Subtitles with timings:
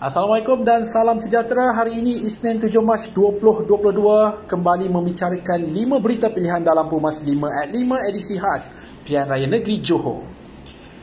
[0.00, 1.76] Assalamualaikum dan salam sejahtera.
[1.76, 7.68] Hari ini Isnin 7 Mac 2022 kembali membicarakan 5 berita pilihan dalam Pumas 5 at
[7.68, 8.72] 5 edisi khas
[9.04, 10.24] Pilihan Raya Negeri Johor.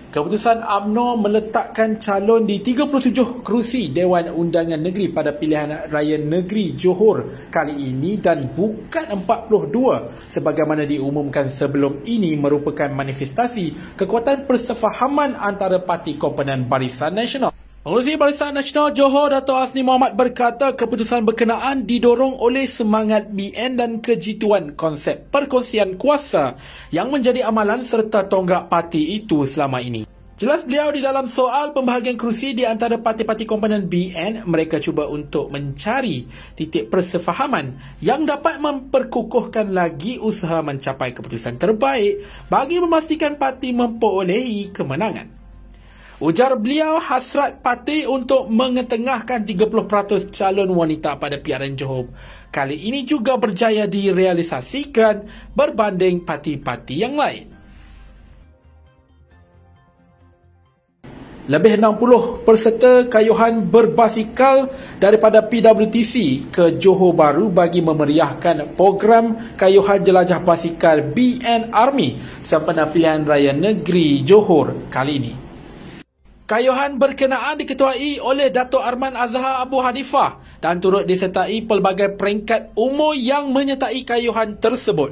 [0.09, 7.53] Keputusan UMNO meletakkan calon di 37 kerusi Dewan Undangan Negeri pada Pilihan Raya Negeri Johor
[7.53, 16.17] kali ini dan bukan 42 sebagaimana diumumkan sebelum ini merupakan manifestasi kekuatan persefahaman antara parti
[16.17, 17.56] komponen Barisan Nasional.
[17.87, 24.03] Pengurusi Barisan Nasional Johor Dato' Asni Muhammad berkata keputusan berkenaan didorong oleh semangat BN dan
[24.03, 26.59] kejituan konsep perkongsian kuasa
[26.91, 30.03] yang menjadi amalan serta tonggak parti itu selama ini.
[30.35, 35.47] Jelas beliau di dalam soal pembahagian kerusi di antara parti-parti komponen BN, mereka cuba untuk
[35.47, 36.27] mencari
[36.59, 42.19] titik persefahaman yang dapat memperkukuhkan lagi usaha mencapai keputusan terbaik
[42.51, 45.36] bagi memastikan parti memperolehi kemenangan.
[46.17, 52.09] Ujar beliau hasrat parti untuk mengetengahkan 30% calon wanita pada PRN Johor.
[52.49, 57.45] Kali ini juga berjaya direalisasikan berbanding parti-parti yang lain.
[61.47, 70.41] Lebih 60 peserta kayuhan berbasikal daripada PWTC ke Johor Bahru bagi memeriahkan program kayuhan jelajah
[70.41, 75.46] basikal BN Army sempena pilihan raya negeri Johor kali ini.
[76.47, 83.11] Kayuhan berkenaan diketuai oleh Dato' Arman Azhar Abu Hanifah dan turut disertai pelbagai peringkat umur
[83.19, 85.11] yang menyertai kayuhan tersebut.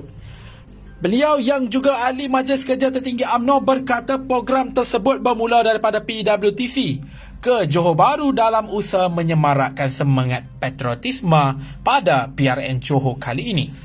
[1.03, 7.03] Beliau yang juga ahli Majlis Kerja Tertinggi AMNO berkata program tersebut bermula daripada PWTC
[7.44, 13.84] ke Johor Bahru dalam usaha menyemarakkan semangat patriotisme pada PRN Johor kali ini.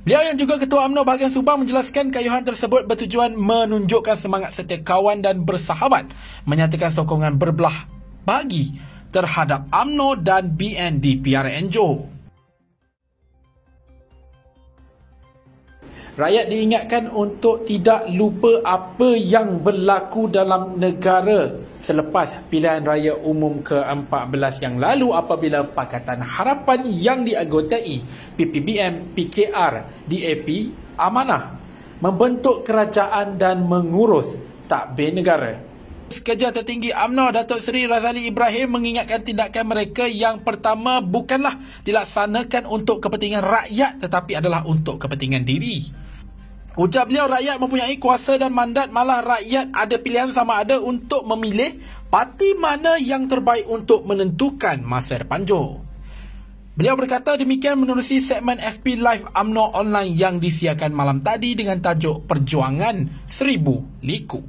[0.00, 5.20] Beliau yang juga Ketua AMNO bahagian Subang menjelaskan kayuhan tersebut bertujuan menunjukkan semangat setia kawan
[5.20, 6.08] dan bersahabat
[6.48, 7.84] menyatakan sokongan berbelah
[8.24, 8.72] bagi
[9.12, 12.08] terhadap AMNO dan BN di PRN Johor.
[16.16, 21.52] Rakyat diingatkan untuk tidak lupa apa yang berlaku dalam negara
[21.90, 27.98] selepas pilihan raya umum ke-14 yang lalu apabila Pakatan Harapan yang diagotai
[28.38, 30.48] PPBM, PKR, DAP,
[30.94, 31.58] Amanah
[31.98, 34.38] membentuk kerajaan dan mengurus
[34.70, 35.58] takbir negara.
[36.10, 41.54] Sekerja tertinggi UMNO Datuk Seri Razali Ibrahim mengingatkan tindakan mereka yang pertama bukanlah
[41.86, 46.09] dilaksanakan untuk kepentingan rakyat tetapi adalah untuk kepentingan diri.
[46.80, 51.76] Ujar beliau rakyat mempunyai kuasa dan mandat malah rakyat ada pilihan sama ada untuk memilih
[52.08, 55.84] parti mana yang terbaik untuk menentukan masa depan Johor.
[56.72, 62.24] Beliau berkata demikian menerusi segmen FP Live UMNO online yang disiarkan malam tadi dengan tajuk
[62.24, 64.40] Perjuangan Seribu Liku.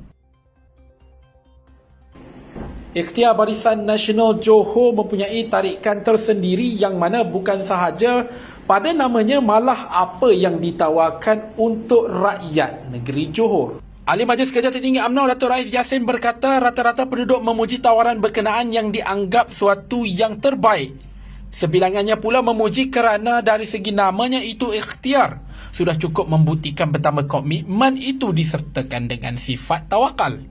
[2.96, 8.24] Ikhtiar Barisan Nasional Johor mempunyai tarikan tersendiri yang mana bukan sahaja
[8.66, 13.82] pada namanya malah apa yang ditawarkan untuk rakyat negeri Johor.
[14.02, 18.90] Ahli Majlis Kerja Tertinggi UMNO Dato' Rais Yassin berkata rata-rata penduduk memuji tawaran berkenaan yang
[18.90, 20.98] dianggap suatu yang terbaik.
[21.52, 25.44] Sebilangannya pula memuji kerana dari segi namanya itu ikhtiar.
[25.72, 30.44] Sudah cukup membuktikan betapa komitmen itu disertakan dengan sifat tawakal.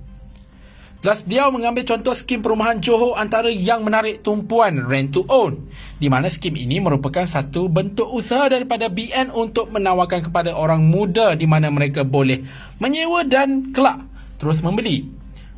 [1.00, 5.64] Jelas beliau mengambil contoh skim perumahan Johor antara yang menarik tumpuan rent to own
[5.96, 11.32] di mana skim ini merupakan satu bentuk usaha daripada BN untuk menawarkan kepada orang muda
[11.32, 12.44] di mana mereka boleh
[12.76, 13.96] menyewa dan kelak
[14.36, 15.08] terus membeli.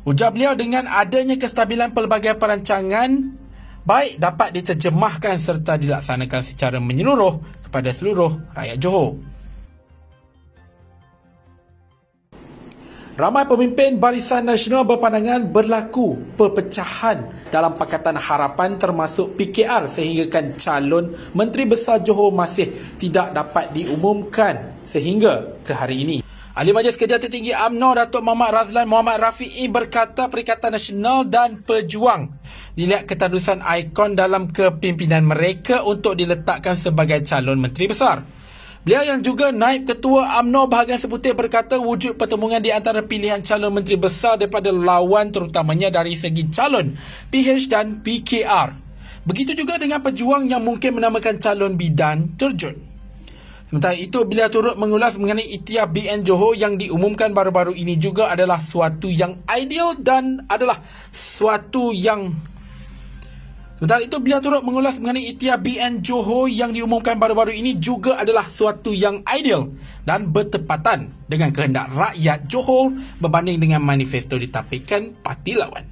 [0.07, 3.35] Ujar beliau dengan adanya kestabilan pelbagai perancangan
[3.83, 9.32] baik dapat diterjemahkan serta dilaksanakan secara menyeluruh kepada seluruh rakyat Johor.
[13.13, 21.69] Ramai pemimpin Barisan Nasional berpandangan berlaku perpecahan dalam Pakatan Harapan termasuk PKR sehinggakan calon Menteri
[21.69, 26.17] Besar Johor masih tidak dapat diumumkan sehingga ke hari ini.
[26.57, 32.33] Ahli Majlis Kerja Tertinggi UMNO Datuk Muhammad Razlan Muhammad Rafi'i berkata Perikatan Nasional dan Pejuang
[32.73, 38.42] dilihat ketandusan ikon dalam kepimpinan mereka untuk diletakkan sebagai calon Menteri Besar.
[38.83, 43.71] Beliau yang juga naib ketua AMNO bahagian sebutir berkata wujud pertemuan di antara pilihan calon
[43.71, 46.91] menteri besar daripada lawan terutamanya dari segi calon
[47.31, 48.75] PH dan PKR.
[49.23, 52.75] Begitu juga dengan pejuang yang mungkin menamakan calon bidan terjun.
[53.71, 58.59] Sementara itu, beliau turut mengulas mengenai ikhtiar BN Johor yang diumumkan baru-baru ini juga adalah
[58.59, 60.77] suatu yang ideal dan adalah
[61.09, 62.35] suatu yang
[63.83, 68.47] Sementara itu, beliau turut mengulas mengenai ikhtiar BN Johor yang diumumkan baru-baru ini juga adalah
[68.47, 69.75] suatu yang ideal
[70.07, 75.83] dan bertepatan dengan kehendak rakyat Johor berbanding dengan manifesto ditapikan parti lawan.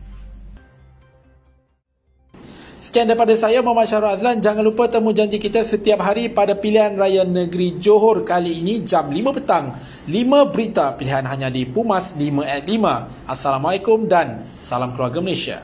[2.80, 4.40] Sekian daripada saya Muhammad Syahrul Azlan.
[4.40, 9.12] Jangan lupa temu janji kita setiap hari pada pilihan raya negeri Johor kali ini jam
[9.12, 9.76] 5 petang.
[10.08, 13.28] 5 berita pilihan hanya di Pumas 5 at 5.
[13.28, 15.60] Assalamualaikum dan salam keluarga Malaysia.